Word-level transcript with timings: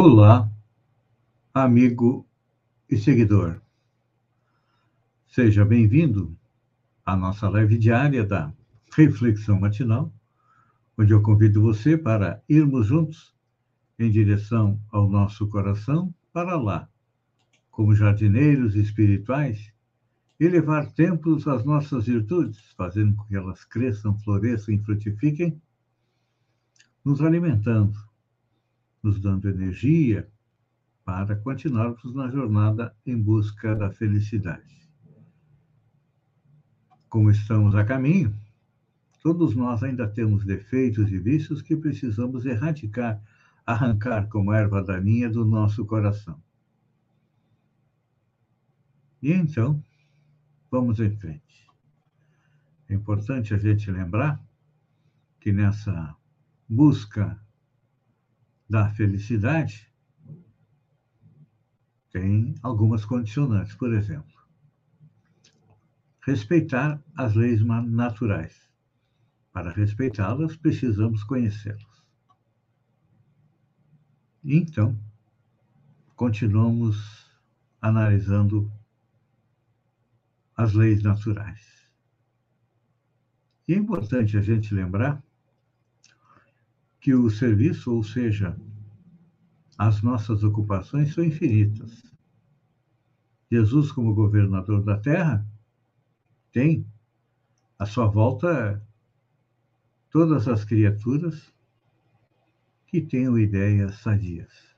Olá, 0.00 0.48
amigo 1.52 2.24
e 2.88 2.96
seguidor. 2.96 3.60
Seja 5.26 5.64
bem-vindo 5.64 6.38
à 7.04 7.16
nossa 7.16 7.48
live 7.48 7.76
diária 7.76 8.24
da 8.24 8.54
Reflexão 8.94 9.58
Matinal, 9.58 10.14
onde 10.96 11.12
eu 11.12 11.20
convido 11.20 11.60
você 11.60 11.98
para 11.98 12.40
irmos 12.48 12.86
juntos 12.86 13.34
em 13.98 14.08
direção 14.08 14.80
ao 14.92 15.10
nosso 15.10 15.48
coração, 15.48 16.14
para 16.32 16.56
lá, 16.56 16.88
como 17.68 17.92
jardineiros 17.92 18.76
espirituais, 18.76 19.72
elevar 20.38 20.92
templos 20.92 21.48
às 21.48 21.64
nossas 21.64 22.06
virtudes, 22.06 22.70
fazendo 22.76 23.16
com 23.16 23.24
que 23.24 23.34
elas 23.34 23.64
cresçam, 23.64 24.16
floresçam 24.20 24.72
e 24.72 24.78
frutifiquem, 24.78 25.60
nos 27.04 27.20
alimentando 27.20 28.07
nos 29.02 29.20
dando 29.20 29.48
energia 29.48 30.28
para 31.04 31.36
continuarmos 31.36 32.14
na 32.14 32.28
jornada 32.28 32.94
em 33.06 33.16
busca 33.20 33.74
da 33.74 33.90
felicidade. 33.90 34.78
Como 37.08 37.30
estamos 37.30 37.74
a 37.74 37.84
caminho, 37.84 38.38
todos 39.22 39.54
nós 39.54 39.82
ainda 39.82 40.06
temos 40.06 40.44
defeitos 40.44 41.10
e 41.10 41.18
vícios 41.18 41.62
que 41.62 41.74
precisamos 41.74 42.44
erradicar, 42.44 43.22
arrancar 43.64 44.28
como 44.28 44.52
erva 44.52 44.82
daninha 44.82 45.30
do 45.30 45.44
nosso 45.44 45.86
coração. 45.86 46.42
E 49.22 49.32
então, 49.32 49.82
vamos 50.70 51.00
em 51.00 51.10
frente. 51.10 51.66
É 52.88 52.94
importante 52.94 53.54
a 53.54 53.58
gente 53.58 53.90
lembrar 53.90 54.42
que 55.40 55.52
nessa 55.52 56.14
busca 56.68 57.40
da 58.68 58.90
felicidade 58.90 59.88
tem 62.10 62.54
algumas 62.62 63.04
condicionantes, 63.04 63.74
por 63.74 63.92
exemplo, 63.94 64.36
respeitar 66.22 67.02
as 67.16 67.34
leis 67.34 67.60
naturais. 67.64 68.68
Para 69.52 69.70
respeitá-las, 69.72 70.56
precisamos 70.56 71.24
conhecê-las. 71.24 72.04
Então, 74.44 74.98
continuamos 76.14 77.28
analisando 77.80 78.70
as 80.56 80.74
leis 80.74 81.02
naturais. 81.02 81.92
E 83.66 83.74
é 83.74 83.76
importante 83.76 84.36
a 84.36 84.40
gente 84.40 84.74
lembrar 84.74 85.22
que 87.08 87.14
o 87.14 87.30
serviço, 87.30 87.90
ou 87.90 88.02
seja, 88.02 88.54
as 89.78 90.02
nossas 90.02 90.44
ocupações 90.44 91.14
são 91.14 91.24
infinitas. 91.24 92.02
Jesus, 93.50 93.90
como 93.90 94.14
governador 94.14 94.84
da 94.84 94.98
terra, 94.98 95.42
tem 96.52 96.86
à 97.78 97.86
sua 97.86 98.08
volta 98.08 98.86
todas 100.10 100.46
as 100.46 100.66
criaturas 100.66 101.50
que 102.86 103.00
tenham 103.00 103.38
ideias 103.38 103.94
sadias. 104.00 104.76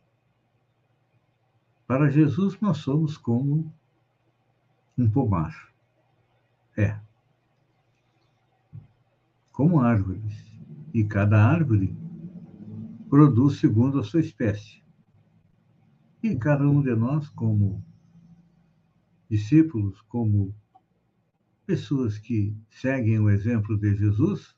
Para 1.84 2.10
Jesus, 2.10 2.60
nós 2.60 2.76
somos 2.76 3.16
como 3.18 3.74
um 4.96 5.10
pomar. 5.10 5.74
É. 6.76 6.96
Como 9.50 9.80
árvores. 9.80 10.48
E 10.94 11.02
cada 11.02 11.44
árvore 11.44 11.98
produz 13.10 13.58
segundo 13.58 13.98
a 13.98 14.04
sua 14.04 14.20
espécie. 14.20 14.80
E 16.22 16.36
cada 16.36 16.64
um 16.64 16.80
de 16.80 16.94
nós, 16.94 17.28
como 17.30 17.84
discípulos, 19.28 20.00
como 20.02 20.54
pessoas 21.66 22.18
que 22.18 22.56
seguem 22.70 23.18
o 23.18 23.28
exemplo 23.28 23.76
de 23.76 23.96
Jesus, 23.96 24.56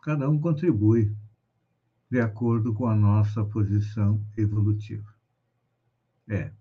cada 0.00 0.30
um 0.30 0.40
contribui 0.40 1.12
de 2.08 2.20
acordo 2.20 2.72
com 2.72 2.86
a 2.86 2.94
nossa 2.94 3.44
posição 3.44 4.24
evolutiva. 4.36 5.12
É. 6.28 6.52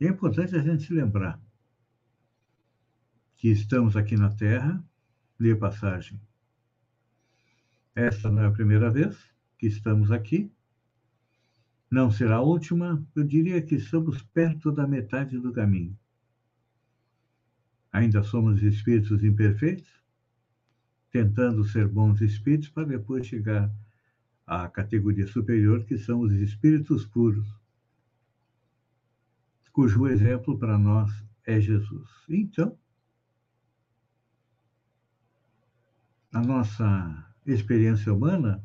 É 0.00 0.08
importante 0.08 0.56
a 0.56 0.60
gente 0.60 0.92
lembrar 0.92 1.40
que 3.36 3.48
estamos 3.48 3.96
aqui 3.96 4.16
na 4.16 4.30
Terra, 4.30 4.84
ler 5.38 5.58
passagem 5.58 6.20
esta 7.96 8.30
não 8.30 8.42
é 8.42 8.46
a 8.46 8.52
primeira 8.52 8.90
vez 8.90 9.16
que 9.58 9.66
estamos 9.66 10.12
aqui. 10.12 10.52
Não 11.90 12.10
será 12.10 12.36
a 12.36 12.42
última. 12.42 13.02
Eu 13.16 13.24
diria 13.24 13.62
que 13.62 13.76
estamos 13.76 14.22
perto 14.22 14.70
da 14.70 14.86
metade 14.86 15.38
do 15.38 15.50
caminho. 15.50 15.98
Ainda 17.90 18.22
somos 18.22 18.62
espíritos 18.62 19.24
imperfeitos, 19.24 19.88
tentando 21.10 21.64
ser 21.64 21.88
bons 21.88 22.20
espíritos 22.20 22.68
para 22.68 22.84
depois 22.84 23.26
chegar 23.26 23.72
à 24.46 24.68
categoria 24.68 25.26
superior, 25.26 25.82
que 25.84 25.96
são 25.96 26.20
os 26.20 26.34
espíritos 26.34 27.06
puros, 27.06 27.48
cujo 29.72 30.06
exemplo 30.06 30.58
para 30.58 30.76
nós 30.76 31.10
é 31.46 31.58
Jesus. 31.58 32.10
Então, 32.28 32.78
a 36.32 36.42
nossa 36.42 37.25
experiência 37.54 38.12
humana 38.12 38.62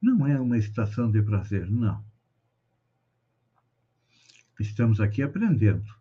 não 0.00 0.26
é 0.26 0.40
uma 0.40 0.56
estação 0.56 1.10
de 1.10 1.20
prazer, 1.22 1.68
não. 1.70 2.04
Estamos 4.60 5.00
aqui 5.00 5.22
aprendendo, 5.22 5.92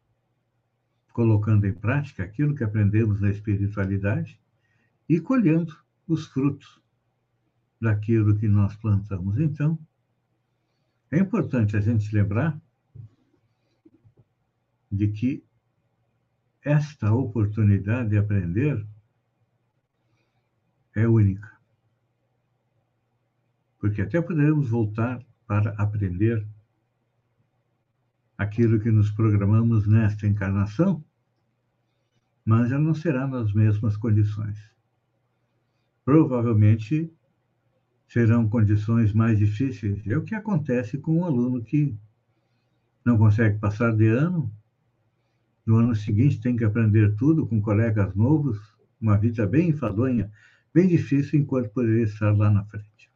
colocando 1.11 1.65
em 1.65 1.73
prática 1.73 2.23
aquilo 2.23 2.55
que 2.55 2.63
aprendemos 2.63 3.19
na 3.19 3.29
espiritualidade 3.29 4.39
e 5.09 5.19
colhendo 5.19 5.75
os 6.07 6.27
frutos 6.27 6.81
daquilo 7.79 8.37
que 8.37 8.47
nós 8.47 8.75
plantamos. 8.75 9.39
Então, 9.39 9.77
é 11.11 11.19
importante 11.19 11.77
a 11.77 11.81
gente 11.81 12.13
lembrar 12.13 12.59
de 14.91 15.07
que 15.09 15.43
esta 16.61 17.13
oportunidade 17.13 18.09
de 18.09 18.17
aprender 18.17 18.85
é 20.97 21.07
única. 21.07 21.51
Porque 23.79 24.01
até 24.01 24.19
poderemos 24.19 24.67
voltar 24.67 25.23
para 25.45 25.71
aprender 25.73 26.45
aquilo 28.35 28.79
que 28.79 28.89
nos 28.89 29.11
programamos 29.11 29.87
nesta 29.87 30.25
encarnação, 30.25 31.03
mas 32.43 32.69
já 32.69 32.79
não 32.79 32.95
será 32.95 33.27
nas 33.27 33.53
mesmas 33.53 33.95
condições. 33.95 34.57
Provavelmente 36.03 37.13
serão 38.07 38.49
condições 38.49 39.13
mais 39.13 39.37
difíceis. 39.37 40.05
É 40.07 40.17
o 40.17 40.23
que 40.23 40.33
acontece 40.33 40.97
com 40.97 41.19
um 41.19 41.25
aluno 41.25 41.63
que 41.63 41.95
não 43.05 43.19
consegue 43.19 43.59
passar 43.59 43.95
de 43.95 44.07
ano, 44.07 44.51
no 45.63 45.75
ano 45.75 45.95
seguinte 45.95 46.41
tem 46.41 46.55
que 46.55 46.63
aprender 46.63 47.15
tudo 47.15 47.45
com 47.45 47.61
colegas 47.61 48.15
novos, 48.15 48.57
uma 48.99 49.17
vida 49.17 49.45
bem 49.45 49.69
enfadonha, 49.69 50.31
bem 50.77 50.87
difícil 50.87 51.39
enquanto 51.39 51.71
poderia 51.71 52.03
estar 52.03 52.37
lá 52.37 52.51
na 52.51 52.63
frente. 52.65 53.09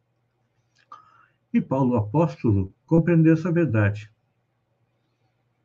E 1.54 1.62
Paulo 1.62 1.96
apóstolo 1.96 2.74
compreendeu 2.88 3.36
essa 3.36 3.52
verdade, 3.52 4.12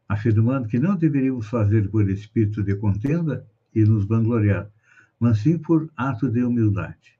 afirmando 0.06 0.68
que 0.68 0.78
não 0.78 0.94
deveríamos 0.94 1.48
fazer 1.48 1.88
por 1.88 2.06
espírito 2.10 2.62
de 2.62 2.76
contenda 2.76 3.48
e 3.74 3.82
nos 3.82 4.04
vangloriar, 4.04 4.70
mas 5.18 5.38
sim 5.38 5.56
por 5.56 5.90
ato 5.96 6.30
de 6.30 6.44
humildade. 6.44 7.18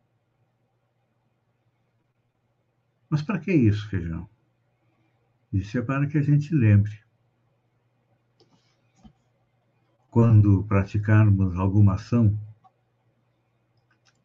Mas 3.08 3.22
para 3.22 3.38
que 3.38 3.55
isso, 3.55 3.88
feijão? 3.88 4.29
Isso 5.50 5.79
é 5.79 5.81
para 5.81 6.06
que 6.06 6.19
a 6.19 6.22
gente 6.22 6.55
lembre. 6.55 7.00
Quando 10.11 10.64
praticarmos 10.64 11.56
alguma 11.56 11.94
ação 11.94 12.38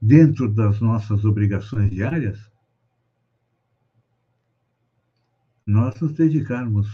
dentro 0.02 0.52
das 0.52 0.80
nossas 0.80 1.24
obrigações 1.24 1.92
diárias, 1.92 2.52
nós 5.66 6.00
nos 6.02 6.14
dedicarmos 6.14 6.88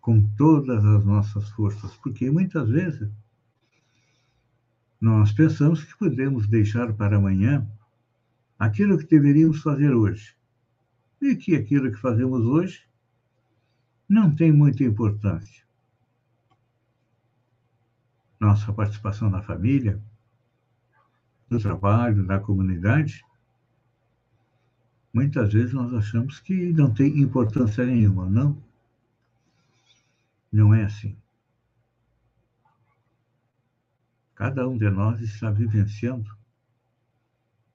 com 0.00 0.22
todas 0.36 0.84
as 0.84 1.04
nossas 1.04 1.48
forças, 1.50 1.94
porque 1.96 2.30
muitas 2.30 2.68
vezes 2.68 3.12
nós 5.00 5.32
pensamos 5.32 5.84
que 5.84 5.96
podemos 5.98 6.48
deixar 6.48 6.92
para 6.94 7.18
amanhã 7.18 7.68
aquilo 8.58 8.96
que 8.98 9.06
deveríamos 9.06 9.60
fazer 9.60 9.92
hoje. 9.92 10.34
E 11.20 11.34
que 11.36 11.54
aquilo 11.54 11.90
que 11.90 11.98
fazemos 11.98 12.44
hoje 12.44 12.86
não 14.08 14.34
tem 14.34 14.52
muita 14.52 14.84
importância. 14.84 15.64
Nossa 18.38 18.72
participação 18.72 19.28
na 19.28 19.42
família, 19.42 20.00
no 21.48 21.60
trabalho, 21.60 22.24
na 22.24 22.40
comunidade, 22.40 23.24
muitas 25.12 25.52
vezes 25.52 25.72
nós 25.72 25.92
achamos 25.94 26.40
que 26.40 26.72
não 26.72 26.92
tem 26.92 27.20
importância 27.20 27.84
nenhuma. 27.84 28.28
Não. 28.28 28.62
Não 30.52 30.74
é 30.74 30.84
assim. 30.84 31.16
Cada 34.34 34.68
um 34.68 34.76
de 34.76 34.90
nós 34.90 35.20
está 35.20 35.50
vivenciando 35.50 36.36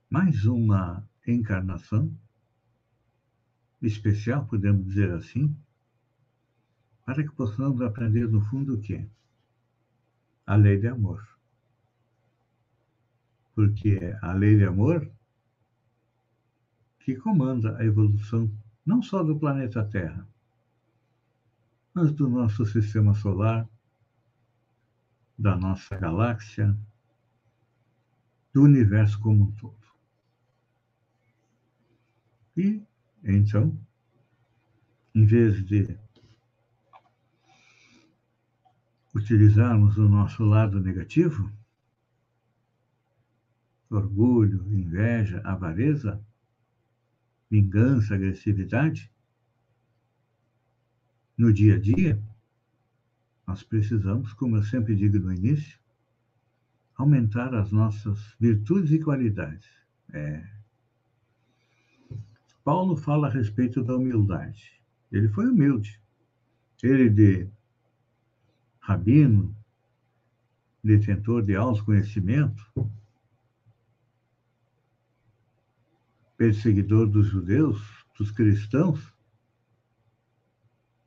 mais 0.09 0.45
uma 0.45 1.07
encarnação 1.25 2.15
especial, 3.81 4.45
podemos 4.45 4.85
dizer 4.85 5.11
assim, 5.13 5.55
para 7.05 7.23
que 7.23 7.31
possamos 7.31 7.81
aprender 7.81 8.27
no 8.27 8.41
fundo 8.41 8.75
o 8.75 8.81
quê? 8.81 9.07
A 10.45 10.55
lei 10.55 10.77
de 10.77 10.87
amor. 10.87 11.30
Porque 13.53 13.99
é 14.01 14.17
a 14.21 14.33
lei 14.33 14.57
de 14.57 14.65
amor 14.65 15.09
que 16.99 17.15
comanda 17.15 17.77
a 17.77 17.85
evolução 17.85 18.51
não 18.85 19.01
só 19.01 19.23
do 19.23 19.37
planeta 19.37 19.83
Terra, 19.83 20.27
mas 21.93 22.11
do 22.11 22.29
nosso 22.29 22.65
sistema 22.65 23.13
solar, 23.13 23.67
da 25.37 25.55
nossa 25.55 25.97
galáxia, 25.97 26.77
do 28.53 28.63
universo 28.63 29.19
como 29.19 29.45
um 29.45 29.51
todo. 29.53 29.81
E, 32.55 32.81
então, 33.23 33.77
em 35.15 35.25
vez 35.25 35.65
de 35.65 35.97
utilizarmos 39.13 39.97
o 39.97 40.07
nosso 40.07 40.43
lado 40.43 40.79
negativo, 40.79 41.51
orgulho, 43.91 44.65
inveja, 44.73 45.41
avareza, 45.43 46.23
vingança, 47.49 48.15
agressividade, 48.15 49.11
no 51.37 51.51
dia 51.51 51.75
a 51.75 51.79
dia, 51.79 52.21
nós 53.45 53.63
precisamos, 53.63 54.33
como 54.33 54.55
eu 54.55 54.63
sempre 54.63 54.95
digo 54.95 55.19
no 55.19 55.33
início, 55.33 55.79
aumentar 56.95 57.53
as 57.53 57.71
nossas 57.71 58.35
virtudes 58.39 58.91
e 58.91 58.99
qualidades. 58.99 59.67
É. 60.13 60.47
Paulo 62.63 62.95
fala 62.95 63.27
a 63.27 63.31
respeito 63.31 63.83
da 63.83 63.95
humildade. 63.95 64.79
Ele 65.11 65.27
foi 65.27 65.47
humilde. 65.47 65.99
Ele 66.81 67.09
de 67.09 67.49
rabino, 68.79 69.55
detentor 70.83 71.41
de 71.41 71.55
alto 71.55 71.83
conhecimento, 71.83 72.63
perseguidor 76.41 77.05
dos 77.05 77.27
judeus, 77.27 77.79
dos 78.17 78.31
cristãos, 78.31 79.13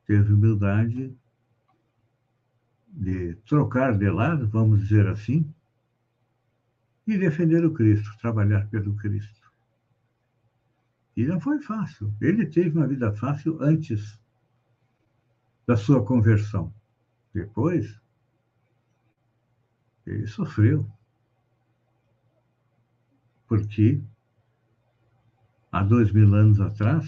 teve 0.05 0.31
humildade 0.31 1.13
de 2.87 3.35
trocar 3.45 3.97
de 3.97 4.09
lado, 4.09 4.47
vamos 4.47 4.79
dizer 4.79 5.05
assim, 5.07 5.53
e 7.05 7.17
defender 7.17 7.65
o 7.65 7.73
Cristo, 7.73 8.09
trabalhar 8.21 8.69
pelo 8.69 8.95
Cristo. 8.95 9.51
E 11.17 11.25
não 11.25 11.41
foi 11.41 11.61
fácil. 11.61 12.15
Ele 12.21 12.45
teve 12.45 12.69
uma 12.69 12.87
vida 12.87 13.13
fácil 13.13 13.61
antes 13.61 14.17
da 15.67 15.75
sua 15.75 16.01
conversão. 16.05 16.73
Depois, 17.33 17.99
ele 20.05 20.27
sofreu. 20.27 20.89
Porque 23.45 24.01
há 25.75 25.83
dois 25.83 26.09
mil 26.13 26.33
anos 26.33 26.61
atrás, 26.61 27.05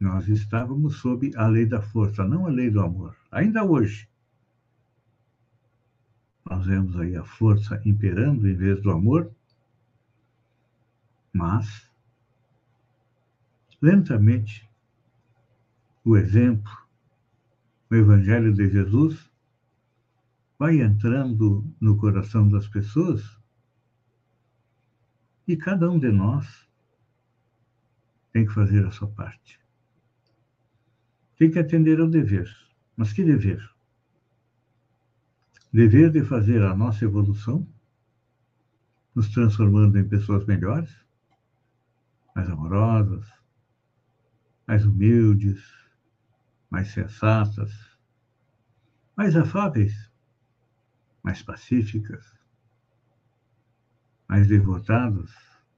nós 0.00 0.26
estávamos 0.26 0.96
sob 0.96 1.36
a 1.36 1.46
lei 1.46 1.66
da 1.66 1.82
força, 1.82 2.24
não 2.24 2.46
a 2.46 2.48
lei 2.48 2.70
do 2.70 2.80
amor. 2.80 3.14
Ainda 3.30 3.62
hoje. 3.62 4.08
Nós 6.48 6.64
vemos 6.64 6.98
aí 6.98 7.14
a 7.14 7.22
força 7.22 7.78
imperando 7.84 8.48
em 8.48 8.54
vez 8.54 8.80
do 8.80 8.90
amor, 8.90 9.30
mas, 11.30 11.90
lentamente, 13.82 14.66
o 16.06 16.16
exemplo, 16.16 16.72
o 17.90 17.94
Evangelho 17.94 18.54
de 18.54 18.70
Jesus, 18.70 19.30
vai 20.58 20.80
entrando 20.80 21.70
no 21.78 21.98
coração 21.98 22.48
das 22.48 22.66
pessoas 22.66 23.38
e 25.46 25.54
cada 25.54 25.90
um 25.90 25.98
de 25.98 26.10
nós 26.10 26.64
tem 28.34 28.44
que 28.44 28.52
fazer 28.52 28.84
a 28.84 28.90
sua 28.90 29.08
parte 29.08 29.64
tem 31.36 31.50
que 31.50 31.58
atender 31.58 32.00
ao 32.00 32.08
dever. 32.08 32.48
Mas 32.96 33.12
que 33.12 33.24
dever? 33.24 33.62
Dever 35.72 36.10
de 36.10 36.22
fazer 36.22 36.62
a 36.62 36.74
nossa 36.74 37.04
evolução, 37.04 37.66
nos 39.14 39.28
transformando 39.30 39.98
em 39.98 40.08
pessoas 40.08 40.46
melhores, 40.46 40.94
mais 42.34 42.48
amorosas, 42.48 43.26
mais 44.66 44.84
humildes, 44.84 45.62
mais 46.70 46.92
sensatas, 46.92 47.72
mais 49.16 49.36
afáveis, 49.36 50.10
mais 51.22 51.42
pacíficas, 51.42 52.24
mais 54.28 54.46
devotadas 54.46 55.32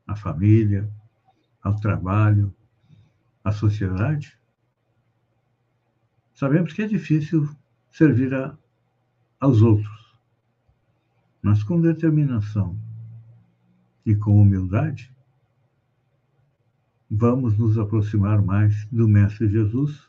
à 0.07 0.15
família, 0.15 0.91
ao 1.67 1.75
trabalho, 1.75 2.55
à 3.43 3.51
sociedade. 3.51 4.39
Sabemos 6.33 6.73
que 6.73 6.83
é 6.83 6.87
difícil 6.87 7.49
servir 7.91 8.33
a, 8.33 8.57
aos 9.41 9.63
outros, 9.63 10.17
mas 11.43 11.65
com 11.65 11.81
determinação 11.81 12.79
e 14.05 14.15
com 14.15 14.41
humildade, 14.41 15.13
vamos 17.11 17.59
nos 17.59 17.77
aproximar 17.77 18.41
mais 18.41 18.85
do 18.93 19.09
Mestre 19.09 19.49
Jesus, 19.49 20.09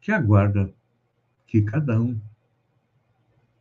que 0.00 0.12
aguarda 0.12 0.72
que 1.48 1.62
cada 1.62 2.00
um 2.00 2.20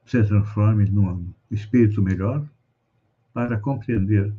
se 0.06 0.24
transforme 0.24 0.86
num 0.86 1.34
espírito 1.50 2.04
melhor 2.04 2.48
para 3.34 3.60
compreender 3.60 4.32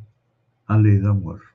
a 0.65 0.77
lei 0.77 0.99
do 0.99 1.09
amor. 1.09 1.54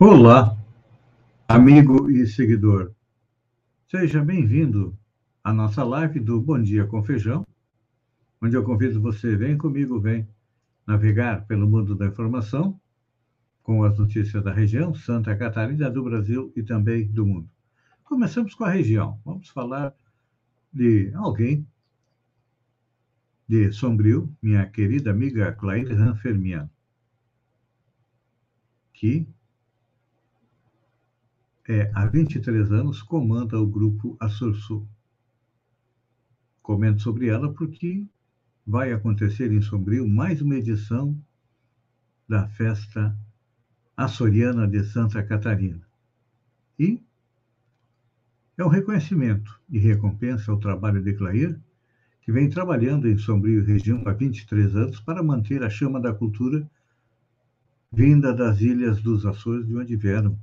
Olá, 0.00 0.56
amigo 1.48 2.08
e 2.08 2.24
seguidor. 2.24 2.92
Seja 3.90 4.22
bem-vindo 4.24 4.96
à 5.42 5.52
nossa 5.52 5.82
live 5.82 6.20
do 6.20 6.40
Bom 6.40 6.62
Dia 6.62 6.86
com 6.86 7.02
Feijão, 7.02 7.44
onde 8.40 8.56
eu 8.56 8.62
convido 8.62 9.00
você, 9.00 9.34
vem 9.34 9.58
comigo, 9.58 9.98
vem 9.98 10.24
navegar 10.86 11.48
pelo 11.48 11.68
mundo 11.68 11.96
da 11.96 12.06
informação 12.06 12.78
com 13.68 13.84
as 13.84 13.98
notícias 13.98 14.42
da 14.42 14.50
região, 14.50 14.94
Santa 14.94 15.36
Catarina, 15.36 15.90
do 15.90 16.02
Brasil 16.02 16.50
e 16.56 16.62
também 16.62 17.06
do 17.06 17.26
mundo. 17.26 17.50
Começamos 18.02 18.54
com 18.54 18.64
a 18.64 18.70
região. 18.70 19.20
Vamos 19.26 19.50
falar 19.50 19.94
de 20.72 21.12
alguém 21.14 21.68
de 23.46 23.70
Sombrio, 23.70 24.34
minha 24.40 24.64
querida 24.64 25.10
amiga 25.10 25.52
Claire 25.52 25.92
Ranfermian, 25.92 26.70
que 28.94 29.28
é, 31.68 31.90
há 31.94 32.06
23 32.06 32.72
anos 32.72 33.02
comanda 33.02 33.60
o 33.60 33.66
grupo 33.66 34.16
Assursul. 34.18 34.88
Comento 36.62 37.02
sobre 37.02 37.28
ela 37.28 37.52
porque 37.52 38.06
vai 38.66 38.94
acontecer 38.94 39.52
em 39.52 39.60
Sombrio 39.60 40.08
mais 40.08 40.40
uma 40.40 40.54
edição 40.54 41.14
da 42.26 42.48
festa 42.48 43.14
açoriana 43.98 44.64
de 44.68 44.84
Santa 44.84 45.20
Catarina. 45.24 45.82
E 46.78 47.02
é 48.56 48.64
um 48.64 48.68
reconhecimento 48.68 49.60
e 49.68 49.76
recompensa 49.80 50.52
ao 50.52 50.58
trabalho 50.60 51.02
de 51.02 51.14
Clair, 51.14 51.58
que 52.22 52.30
vem 52.30 52.48
trabalhando 52.48 53.08
em 53.08 53.18
Sombrio 53.18 53.64
região 53.64 54.00
há 54.06 54.12
23 54.12 54.76
anos 54.76 55.00
para 55.00 55.20
manter 55.20 55.64
a 55.64 55.68
chama 55.68 56.00
da 56.00 56.14
cultura 56.14 56.70
vinda 57.90 58.32
das 58.32 58.60
ilhas 58.60 59.02
dos 59.02 59.26
Açores, 59.26 59.66
de 59.66 59.76
onde 59.76 59.96
vieram 59.96 60.38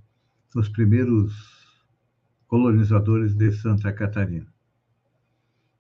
os 0.54 0.68
primeiros 0.68 1.34
colonizadores 2.48 3.34
de 3.36 3.54
Santa 3.54 3.94
Catarina. 3.94 4.54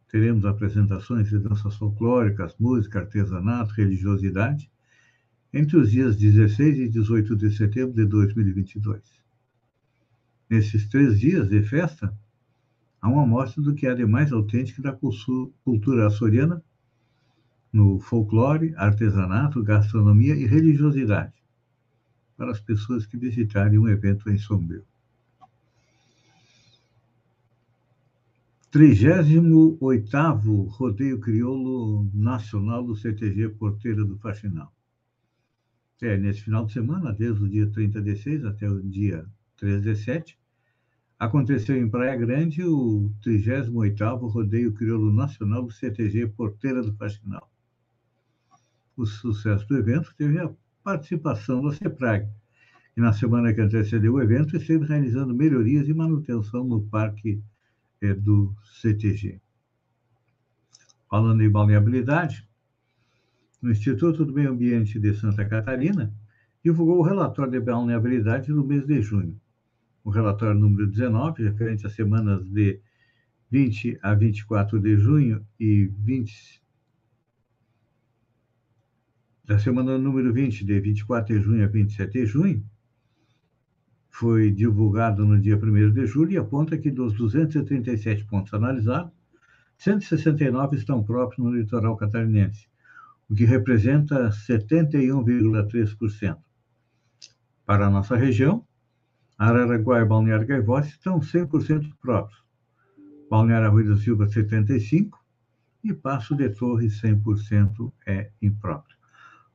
Teremos 0.09 0.45
apresentações 0.45 1.27
de 1.27 1.39
danças 1.39 1.75
folclóricas, 1.75 2.55
música, 2.57 2.99
artesanato, 2.99 3.73
religiosidade, 3.73 4.71
entre 5.55 5.77
os 5.77 5.89
dias 5.89 6.17
16 6.17 6.79
e 6.79 6.89
18 6.89 7.33
de 7.33 7.49
setembro 7.55 7.95
de 7.95 8.05
2022. 8.05 9.01
Nesses 10.49 10.85
três 10.89 11.17
dias 11.17 11.47
de 11.47 11.63
festa, 11.63 12.13
há 13.01 13.07
uma 13.07 13.23
amostra 13.23 13.63
do 13.63 13.73
que 13.73 13.87
há 13.87 13.93
de 13.93 14.05
mais 14.05 14.33
autêntico 14.33 14.81
da 14.81 14.91
cultura 14.91 16.07
açoriana 16.07 16.61
no 17.71 17.99
folclore, 17.99 18.75
artesanato, 18.75 19.63
gastronomia 19.63 20.35
e 20.35 20.45
religiosidade, 20.45 21.33
para 22.35 22.51
as 22.51 22.59
pessoas 22.59 23.05
que 23.05 23.15
visitarem 23.15 23.79
um 23.79 23.87
evento 23.87 24.29
em 24.29 24.37
Sombrio. 24.37 24.83
38º 28.73 30.67
Rodeio 30.67 31.17
Crioulo 31.21 32.11
Nacional 32.13 32.83
do 32.83 32.93
CTG 32.93 33.47
Porteira 33.49 34.03
do 34.03 34.17
Faxinal. 34.17 34.74
É, 36.01 36.17
nesse 36.17 36.41
final 36.41 36.65
de 36.65 36.73
semana, 36.73 37.13
desde 37.13 37.41
o 37.43 37.47
dia 37.47 37.67
30 37.67 38.01
de 38.01 38.17
6 38.17 38.45
até 38.45 38.69
o 38.69 38.81
dia 38.81 39.25
13 39.57 39.81
de 39.81 39.95
7, 39.95 40.37
aconteceu 41.17 41.77
em 41.77 41.89
Praia 41.89 42.17
Grande 42.17 42.63
o 42.63 43.11
38º 43.23 44.29
Rodeio 44.29 44.73
Crioulo 44.73 45.13
Nacional 45.13 45.63
do 45.63 45.71
CTG 45.71 46.27
Porteira 46.27 46.81
do 46.81 46.93
Faxinal. 46.95 47.49
O 48.97 49.05
sucesso 49.05 49.65
do 49.67 49.77
evento 49.77 50.13
teve 50.17 50.39
a 50.39 50.51
participação 50.83 51.63
da 51.63 51.73
CEPRAG, 51.73 52.27
que 52.93 53.01
na 53.01 53.13
semana 53.13 53.53
que 53.53 53.61
antecedeu 53.61 54.13
o 54.13 54.21
evento 54.21 54.55
esteve 54.57 54.85
realizando 54.85 55.33
melhorias 55.33 55.87
e 55.87 55.93
manutenção 55.93 56.65
no 56.65 56.81
Parque 56.87 57.41
é, 58.01 58.13
do 58.13 58.53
CTG. 58.81 59.41
Falando 61.09 61.41
em 61.41 61.49
balneabilidade, 61.49 62.44
o 63.65 63.71
Instituto 63.71 64.23
do 64.23 64.33
Meio 64.33 64.51
Ambiente 64.51 64.99
de 64.99 65.13
Santa 65.15 65.43
Catarina 65.43 66.13
divulgou 66.63 66.99
o 66.99 67.01
relatório 67.01 67.51
de 67.51 67.59
balneabilidade 67.59 68.51
no 68.51 68.63
mês 68.63 68.85
de 68.85 69.01
junho. 69.01 69.39
O 70.03 70.11
relatório 70.11 70.59
número 70.59 70.87
19, 70.87 71.43
referente 71.43 71.85
às 71.87 71.93
semanas 71.93 72.47
de 72.47 72.79
20 73.49 73.99
a 74.03 74.13
24 74.13 74.79
de 74.79 74.97
junho 74.97 75.45
e 75.59 75.85
20 75.85 76.61
da 79.45 79.59
semana 79.59 79.97
número 79.97 80.33
20, 80.33 80.65
de 80.65 80.79
24 80.79 81.35
de 81.35 81.43
junho 81.43 81.63
a 81.63 81.67
27 81.67 82.11
de 82.11 82.25
junho, 82.25 82.65
foi 84.09 84.49
divulgado 84.49 85.25
no 85.25 85.39
dia 85.39 85.55
1 85.55 85.91
de 85.91 86.05
julho 86.05 86.31
e 86.31 86.37
aponta 86.37 86.77
que 86.77 86.89
dos 86.89 87.13
237 87.13 88.25
pontos 88.25 88.53
analisados, 88.53 89.11
169 89.77 90.77
estão 90.77 91.03
próprios 91.03 91.43
no 91.43 91.53
litoral 91.53 91.95
catarinense, 91.97 92.67
o 93.29 93.35
que 93.35 93.45
representa 93.45 94.29
71,3%. 94.29 96.37
Para 97.65 97.87
a 97.87 97.89
nossa 97.89 98.15
região, 98.15 98.63
Araraguá 99.37 100.01
e 100.01 100.05
Balneário 100.05 100.47
Gaivota 100.47 100.87
estão 100.87 101.19
100% 101.19 101.91
próprios. 102.01 102.41
Balneário 103.29 103.67
Arroio 103.67 103.89
da 103.89 103.97
Silva, 103.97 104.27
75%, 104.27 105.09
e 105.83 105.93
Passo 105.93 106.35
de 106.35 106.49
Torres, 106.49 106.99
100% 107.01 107.91
é 108.07 108.31
impróprio. 108.41 108.95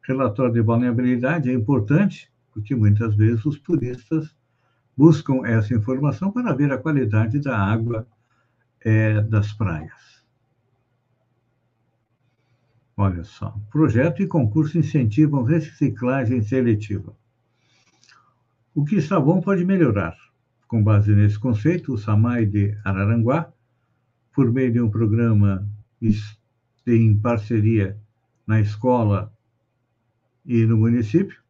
O 0.03 0.07
relatório 0.07 0.53
de 0.53 0.63
balneabilidade 0.63 1.51
é 1.51 1.53
importante 1.53 2.31
porque 2.53 2.75
muitas 2.75 3.17
vezes 3.17 3.45
os 3.45 3.59
turistas 3.59 4.35
buscam 4.97 5.45
essa 5.45 5.75
informação 5.75 6.31
para 6.31 6.53
ver 6.53 6.73
a 6.73 6.79
qualidade 6.79 7.41
da 7.41 7.57
água 7.57 8.07
é, 8.85 9.21
das 9.23 9.53
praias. 9.53 10.10
Olha 13.03 13.25
só, 13.25 13.59
projeto 13.71 14.23
e 14.23 14.27
concurso 14.27 14.77
incentivam 14.77 15.43
reciclagem 15.43 16.43
seletiva. 16.43 17.17
O 18.75 18.85
que 18.85 18.97
está 18.97 19.19
bom 19.19 19.41
pode 19.41 19.65
melhorar. 19.65 20.15
Com 20.69 20.85
base 20.85 21.15
nesse 21.15 21.39
conceito, 21.39 21.95
o 21.95 21.97
SAMAI 21.97 22.45
de 22.45 22.79
Araranguá, 22.85 23.51
por 24.35 24.53
meio 24.53 24.71
de 24.71 24.83
um 24.83 24.91
programa 24.91 25.67
em 26.87 27.17
parceria 27.17 27.99
na 28.47 28.61
escola 28.61 29.33
e 30.45 30.67
no 30.67 30.77
município, 30.77 31.43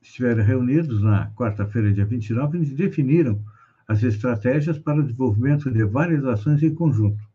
estiveram 0.00 0.44
reunidos 0.44 1.02
na 1.02 1.32
quarta-feira, 1.32 1.92
dia 1.92 2.06
29, 2.06 2.58
eles 2.58 2.72
definiram 2.72 3.44
as 3.88 4.04
estratégias 4.04 4.78
para 4.78 5.00
o 5.00 5.02
desenvolvimento 5.02 5.72
de 5.72 5.82
várias 5.82 6.24
ações 6.24 6.62
em 6.62 6.72
conjunto, 6.72 7.25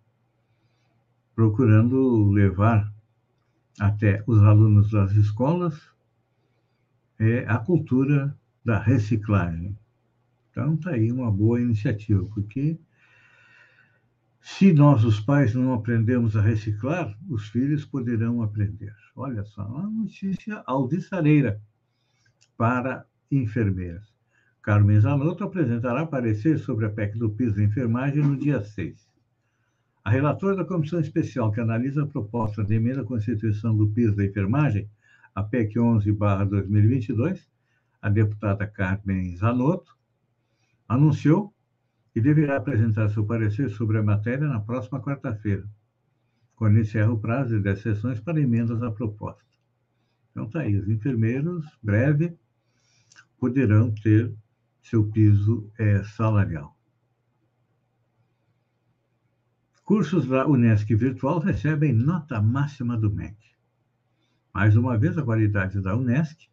procurando 1.36 2.30
levar 2.30 2.92
até 3.80 4.24
os 4.28 4.40
alunos 4.44 4.92
das 4.92 5.12
escolas 5.14 5.80
é, 7.20 7.46
a 7.48 7.58
cultura 7.58 8.36
da 8.66 8.80
reciclagem. 8.80 9.78
Então, 10.50 10.74
está 10.74 10.92
aí 10.92 11.12
uma 11.12 11.32
boa 11.32 11.62
iniciativa, 11.62 12.24
porque 12.26 12.80
se 14.42 14.74
nós, 14.74 15.04
os 15.04 15.20
pais, 15.20 15.54
não 15.54 15.72
aprendemos 15.74 16.36
a 16.36 16.42
reciclar, 16.42 17.16
os 17.30 17.48
filhos 17.50 17.86
poderão 17.86 18.42
aprender. 18.42 18.94
Olha 19.16 19.44
só, 19.44 19.66
uma 19.66 19.88
notícia 19.90 20.64
alvissareira 20.66 21.62
para 22.58 23.06
enfermeiras. 23.32 24.12
Carmen 24.62 25.00
Zanotto 25.00 25.44
apresentará 25.44 26.06
parecer 26.06 26.60
sobre 26.60 26.86
a 26.86 26.90
PEC 26.90 27.18
do 27.18 27.30
piso 27.30 27.56
de 27.56 27.64
enfermagem 27.64 28.24
no 28.24 28.38
dia 28.38 28.64
6. 28.64 29.11
A 30.04 30.10
relatora 30.10 30.56
da 30.56 30.66
Comissão 30.66 31.00
Especial 31.00 31.52
que 31.52 31.62
analisa 31.62 32.04
a 32.04 32.08
proposta 32.08 32.64
de 32.64 32.74
emenda 32.74 33.02
à 33.02 33.06
Constituição 33.06 33.78
do 33.78 33.88
piso 33.90 34.16
da 34.16 34.26
enfermagem, 34.26 34.90
a 35.36 35.44
PEC 35.44 35.76
11-2022, 35.76 37.48
a 38.02 38.10
deputada 38.10 38.66
Carmen 38.66 39.36
Zanotto, 39.38 39.96
anunciou 40.88 41.54
que 42.12 42.20
deverá 42.20 42.58
apresentar 42.58 43.10
seu 43.10 43.24
parecer 43.24 43.70
sobre 43.70 44.00
a 44.00 44.04
matéria 44.04 44.48
na 44.48 44.60
próxima 44.60 45.00
quarta-feira, 45.00 45.70
quando 46.56 46.80
encerra 46.80 47.12
o 47.12 47.20
prazo 47.20 47.56
de 47.56 47.62
10 47.62 47.82
sessões 47.82 48.20
para 48.20 48.42
emendas 48.42 48.82
à 48.82 48.92
proposta. 48.92 49.44
Então, 50.32 50.46
está 50.46 50.62
aí, 50.62 50.76
os 50.76 50.90
enfermeiros, 50.90 51.66
breve, 51.82 52.36
poderão 53.40 53.94
ter 53.94 54.34
seu 54.82 55.06
piso 55.12 55.72
é, 55.78 56.04
salarial. 56.04 56.76
Cursos 59.94 60.26
da 60.26 60.48
Unesc 60.48 60.96
Virtual 60.96 61.40
recebem 61.40 61.92
nota 61.92 62.42
máxima 62.42 62.96
do 62.96 63.12
MEC. 63.12 63.36
Mais 64.54 64.78
uma 64.78 64.98
vez, 64.98 65.18
a 65.18 65.22
qualidade 65.22 65.82
da 65.82 65.98
Unesc 65.98 66.48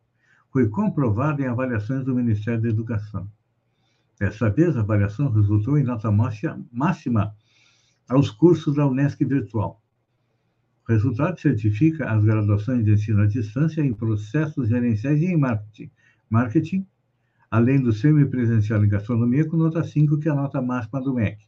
foi 0.52 0.68
comprovada 0.68 1.40
em 1.40 1.46
avaliações 1.46 2.04
do 2.04 2.16
Ministério 2.16 2.60
da 2.60 2.68
Educação. 2.68 3.30
Dessa 4.18 4.50
vez, 4.50 4.76
a 4.76 4.80
avaliação 4.80 5.30
resultou 5.30 5.78
em 5.78 5.84
nota 5.84 6.10
máxima 6.10 7.32
aos 8.08 8.28
cursos 8.28 8.74
da 8.74 8.84
Unesc 8.84 9.24
Virtual. 9.24 9.80
O 10.88 10.92
resultado 10.92 11.38
certifica 11.38 12.10
as 12.10 12.24
graduações 12.24 12.84
de 12.84 12.94
ensino 12.94 13.22
à 13.22 13.26
distância 13.26 13.80
em 13.82 13.94
processos 13.94 14.68
gerenciais 14.68 15.22
e 15.22 15.26
em 15.26 15.36
marketing, 15.36 15.92
marketing, 16.28 16.84
além 17.48 17.80
do 17.80 17.92
semipresencial 17.92 18.84
em 18.84 18.88
gastronomia, 18.88 19.48
com 19.48 19.56
nota 19.56 19.84
5, 19.84 20.18
que 20.18 20.28
é 20.28 20.32
a 20.32 20.34
nota 20.34 20.60
máxima 20.60 21.00
do 21.00 21.14
MEC. 21.14 21.47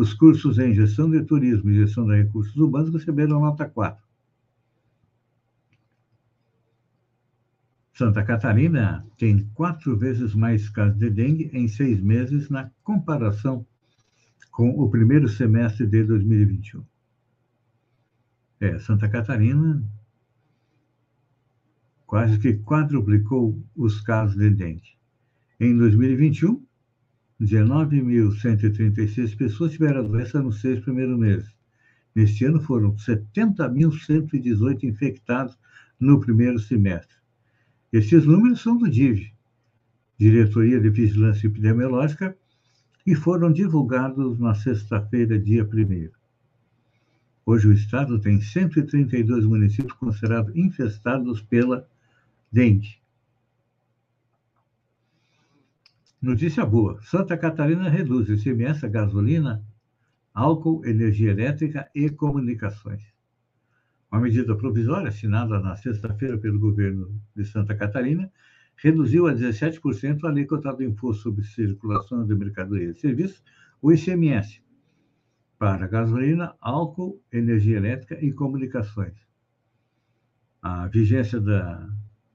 Os 0.00 0.14
cursos 0.14 0.58
em 0.58 0.72
gestão 0.72 1.10
de 1.10 1.22
turismo 1.24 1.68
e 1.68 1.74
gestão 1.74 2.06
de 2.06 2.16
recursos 2.16 2.56
urbanos 2.56 2.90
receberam 2.90 3.38
nota 3.38 3.68
4. 3.68 4.02
Santa 7.92 8.24
Catarina 8.24 9.06
tem 9.18 9.44
quatro 9.52 9.94
vezes 9.98 10.34
mais 10.34 10.70
casos 10.70 10.98
de 10.98 11.10
dengue 11.10 11.50
em 11.52 11.68
seis 11.68 12.00
meses 12.00 12.48
na 12.48 12.70
comparação 12.82 13.66
com 14.50 14.70
o 14.70 14.88
primeiro 14.88 15.28
semestre 15.28 15.86
de 15.86 16.02
2021. 16.02 16.82
É, 18.58 18.78
Santa 18.78 19.06
Catarina 19.06 19.84
quase 22.06 22.38
que 22.38 22.54
quadruplicou 22.54 23.62
os 23.76 24.00
casos 24.00 24.38
de 24.38 24.48
dengue. 24.48 24.96
Em 25.60 25.76
2021, 25.76 26.69
19.136 27.40 29.34
pessoas 29.36 29.72
tiveram 29.72 30.00
a 30.00 30.02
doença 30.02 30.42
nos 30.42 30.60
seis 30.60 30.78
primeiros 30.80 31.18
meses. 31.18 31.48
Neste 32.14 32.44
ano 32.44 32.60
foram 32.60 32.94
70.118 32.96 34.82
infectados 34.84 35.58
no 35.98 36.20
primeiro 36.20 36.58
semestre. 36.58 37.16
Esses 37.92 38.26
números 38.26 38.60
são 38.60 38.76
do 38.76 38.90
DIV, 38.90 39.32
Diretoria 40.18 40.78
de 40.78 40.90
Vigilância 40.90 41.46
Epidemiológica, 41.46 42.36
e 43.06 43.14
foram 43.14 43.50
divulgados 43.50 44.38
na 44.38 44.54
sexta-feira, 44.54 45.38
dia 45.38 45.64
1. 45.64 46.10
Hoje 47.46 47.68
o 47.68 47.72
estado 47.72 48.20
tem 48.20 48.40
132 48.40 49.46
municípios 49.46 49.94
considerados 49.94 50.54
infestados 50.54 51.40
pela 51.40 51.88
dengue. 52.52 52.99
Notícia 56.22 56.66
boa: 56.66 57.00
Santa 57.00 57.34
Catarina 57.34 57.88
reduz 57.88 58.28
ICMS, 58.28 58.86
gasolina, 58.90 59.64
álcool, 60.34 60.84
energia 60.84 61.30
elétrica 61.30 61.90
e 61.94 62.10
comunicações. 62.10 63.02
Uma 64.12 64.20
medida 64.20 64.54
provisória 64.54 65.08
assinada 65.08 65.58
na 65.60 65.76
sexta-feira 65.76 66.36
pelo 66.36 66.60
governo 66.60 67.18
de 67.34 67.42
Santa 67.46 67.74
Catarina 67.74 68.30
reduziu 68.76 69.28
a 69.28 69.32
17% 69.32 70.24
a 70.24 70.28
alíquota 70.28 70.74
do 70.74 70.84
Imposto 70.84 71.22
sobre 71.22 71.42
Circulação 71.42 72.26
de 72.26 72.34
Mercadorias 72.34 72.98
e 72.98 73.00
Serviços, 73.00 73.42
o 73.80 73.90
ICMS, 73.90 74.62
para 75.58 75.86
gasolina, 75.86 76.54
álcool, 76.60 77.18
energia 77.32 77.78
elétrica 77.78 78.22
e 78.22 78.30
comunicações. 78.30 79.14
A 80.60 80.86
vigência 80.86 81.40
da 81.40 81.88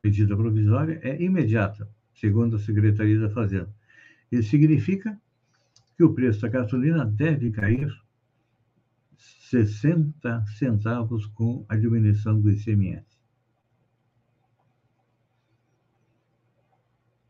medida 0.04 0.36
provisória 0.36 1.00
é 1.04 1.22
imediata, 1.22 1.88
segundo 2.16 2.56
a 2.56 2.60
Secretaria 2.60 3.20
da 3.20 3.30
Fazenda. 3.30 3.75
Isso 4.36 4.50
significa 4.50 5.20
que 5.96 6.04
o 6.04 6.14
preço 6.14 6.42
da 6.42 6.50
gasolina 6.50 7.06
deve 7.06 7.52
cair 7.52 7.90
60 9.50 10.46
centavos 10.58 11.26
com 11.28 11.66
a 11.70 11.76
diminuição 11.76 12.40
do 12.40 12.52
ICMS. 12.52 13.06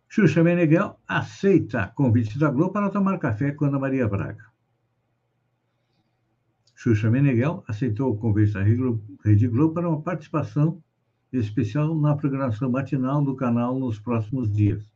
Xuxa 0.10 0.44
Meneghel 0.44 0.98
aceita 1.08 1.88
convite 1.88 2.40
da 2.40 2.50
Globo 2.50 2.72
para 2.72 2.90
tomar 2.90 3.20
café 3.20 3.52
com 3.52 3.66
Ana 3.66 3.78
Maria 3.78 4.08
Braga. 4.08 4.46
Xuxa 6.74 7.12
Meneghel 7.12 7.64
aceitou 7.68 8.14
o 8.14 8.18
convite 8.18 8.54
da 8.54 8.64
Rede 8.64 9.48
Globo 9.48 9.74
para 9.74 9.90
uma 9.90 10.02
participação 10.02 10.82
especial 11.34 11.94
na 11.96 12.16
programação 12.16 12.72
matinal 12.72 13.24
do 13.24 13.36
canal 13.36 13.78
nos 13.78 14.00
próximos 14.00 14.50
dias. 14.50 14.95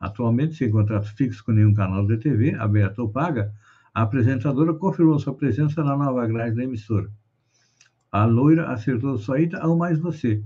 Atualmente, 0.00 0.54
sem 0.54 0.70
contrato 0.70 1.12
fixo 1.16 1.44
com 1.44 1.52
nenhum 1.52 1.74
canal 1.74 2.06
de 2.06 2.16
TV, 2.18 2.54
aberto 2.54 3.00
ou 3.00 3.10
paga, 3.10 3.52
a 3.92 4.02
apresentadora 4.02 4.72
confirmou 4.74 5.18
sua 5.18 5.34
presença 5.34 5.82
na 5.82 5.96
nova 5.96 6.24
grade 6.26 6.54
da 6.54 6.62
emissora. 6.62 7.10
A 8.12 8.24
loira 8.24 8.68
acertou 8.70 9.18
sua 9.18 9.40
ida 9.40 9.58
ao 9.58 9.76
Mais 9.76 9.98
Você, 9.98 10.42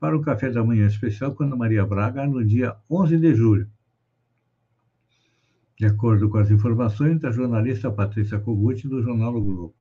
para 0.00 0.16
o 0.16 0.22
café 0.22 0.50
da 0.50 0.64
manhã 0.64 0.86
especial 0.86 1.34
com 1.34 1.44
Ana 1.44 1.56
Maria 1.56 1.86
Braga 1.86 2.26
no 2.26 2.44
dia 2.44 2.76
11 2.90 3.18
de 3.18 3.34
julho. 3.34 3.70
De 5.78 5.86
acordo 5.86 6.28
com 6.28 6.38
as 6.38 6.50
informações 6.50 7.20
da 7.20 7.30
jornalista 7.30 7.90
Patrícia 7.90 8.40
Kogut, 8.40 8.86
do 8.88 9.00
jornal 9.00 9.36
o 9.36 9.40
Globo. 9.40 9.74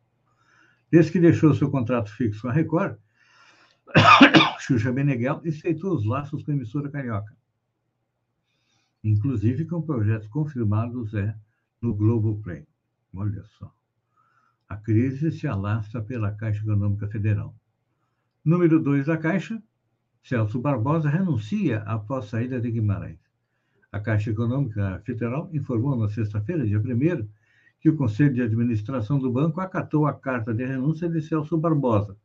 Desde 0.92 1.12
que 1.12 1.20
deixou 1.20 1.56
seu 1.56 1.72
contrato 1.72 2.12
fixo 2.12 2.44
com 2.44 2.50
a 2.50 2.54
Record, 2.54 2.98
Xuxa 4.60 4.92
Meneghel 4.92 5.42
estreitou 5.44 5.96
os 5.96 6.06
laços 6.06 6.44
com 6.44 6.52
a 6.52 6.54
emissora 6.54 6.90
carioca 6.90 7.37
inclusive 9.08 9.66
com 9.66 9.82
projetos 9.82 10.28
confirmados 10.28 11.14
é, 11.14 11.36
no 11.82 11.94
Globoplay. 11.94 12.66
Olha 13.14 13.44
só. 13.58 13.74
A 14.68 14.76
crise 14.76 15.32
se 15.32 15.48
alastra 15.48 16.02
pela 16.02 16.32
Caixa 16.32 16.62
Econômica 16.62 17.08
Federal. 17.08 17.56
Número 18.44 18.82
2 18.82 19.06
da 19.06 19.18
Caixa, 19.18 19.62
Celso 20.22 20.60
Barbosa 20.60 21.10
renuncia 21.10 21.80
após 21.84 22.26
saída 22.26 22.60
de 22.60 22.70
Guimarães. 22.70 23.20
A 23.92 24.00
Caixa 24.00 24.30
Econômica 24.30 25.02
Federal 25.06 25.50
informou 25.54 25.96
na 25.96 26.10
sexta-feira, 26.10 26.66
dia 26.66 26.80
1 26.80 27.28
que 27.80 27.90
o 27.90 27.96
Conselho 27.96 28.34
de 28.34 28.42
Administração 28.42 29.20
do 29.20 29.32
banco 29.32 29.62
acatou 29.62 30.06
a 30.06 30.14
carta 30.14 30.54
de 30.54 30.66
renúncia 30.66 31.08
de 31.08 31.22
Celso 31.22 31.58
Barbosa, 31.58 32.18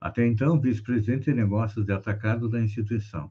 até 0.00 0.26
então 0.26 0.60
vice-presidente 0.60 1.26
de 1.26 1.34
negócios 1.34 1.84
de 1.84 1.92
atacado 1.92 2.48
da 2.48 2.60
instituição. 2.60 3.30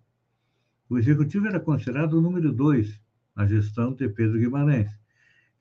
O 0.91 0.97
executivo 0.97 1.47
era 1.47 1.57
considerado 1.57 2.15
o 2.15 2.21
número 2.21 2.51
dois 2.51 2.99
na 3.33 3.47
gestão 3.47 3.93
de 3.93 4.09
Pedro 4.09 4.37
Guimarães, 4.37 4.91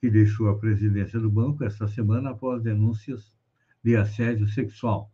que 0.01 0.09
deixou 0.09 0.49
a 0.49 0.59
presidência 0.59 1.17
do 1.21 1.31
banco 1.31 1.63
esta 1.63 1.87
semana 1.87 2.31
após 2.31 2.61
denúncias 2.61 3.33
de 3.81 3.95
assédio 3.95 4.45
sexual. 4.49 5.09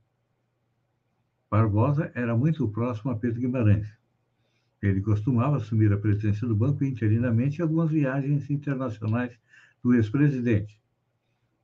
Barbosa 1.52 2.12
era 2.16 2.36
muito 2.36 2.68
próximo 2.68 3.12
a 3.12 3.16
Pedro 3.16 3.42
Guimarães. 3.42 3.88
Ele 4.82 5.02
costumava 5.02 5.58
assumir 5.58 5.94
a 5.94 6.00
presidência 6.00 6.48
do 6.48 6.56
banco 6.56 6.84
interinamente 6.84 7.60
em 7.60 7.62
algumas 7.62 7.92
viagens 7.92 8.50
internacionais 8.50 9.38
do 9.84 9.94
ex-presidente. 9.94 10.82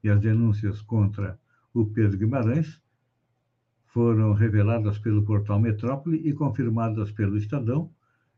E 0.04 0.10
as 0.10 0.20
denúncias 0.22 0.80
contra 0.80 1.39
o 1.74 1.88
Pedro 1.88 2.20
Guimarães 2.20 2.80
foram 3.88 4.32
reveladas 4.34 5.00
pelo 5.00 5.26
portal 5.26 5.60
Metrópole 5.60 6.18
e 6.18 6.32
confirmadas 6.34 7.12
pelo 7.12 7.36
Estadão 7.36 7.92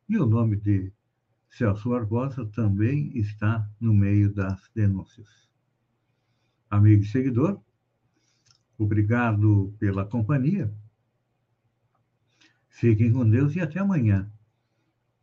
e 0.08 0.18
o 0.18 0.26
nome 0.26 0.56
de 0.56 0.92
Celso 1.50 1.90
Barbosa 1.90 2.46
também 2.46 3.18
está 3.18 3.68
no 3.80 3.94
meio 3.94 4.34
das 4.34 4.70
denúncias. 4.76 5.50
Amigo 6.70 7.04
e 7.04 7.08
seguidor, 7.08 7.62
obrigado 8.78 9.74
pela 9.80 10.06
companhia. 10.06 10.72
Fiquem 12.70 13.12
com 13.14 13.30
Deus 13.30 13.56
e 13.56 13.62
até 13.62 13.80
amanhã, 13.80 14.30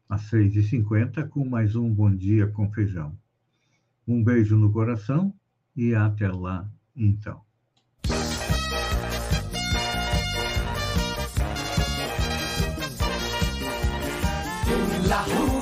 às 0.08 0.30
6h50, 0.30 1.28
com 1.28 1.44
mais 1.44 1.76
um 1.76 1.92
Bom 1.92 2.14
Dia 2.14 2.46
com 2.48 2.72
Feijão. 2.72 3.16
Um 4.08 4.24
beijo 4.24 4.56
no 4.56 4.72
coração 4.72 5.34
e 5.76 5.94
até 5.94 6.28
lá, 6.28 6.70
então. 6.96 7.44
hula, 15.12 15.24
hula. 15.36 15.52